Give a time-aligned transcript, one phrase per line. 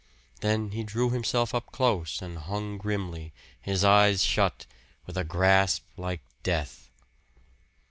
[0.39, 4.65] Then he drew himself up close and hung grimly, his eyes shut,
[5.05, 6.89] with a grasp like death.